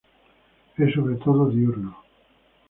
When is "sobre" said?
0.95-1.13